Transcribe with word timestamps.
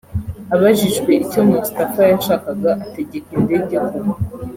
Abajijwe 0.55 1.09
icyo 1.23 1.39
Mustafa 1.49 2.01
yashakaga 2.11 2.69
ategeka 2.85 3.29
indege 3.37 3.75
kugwa 3.87 4.13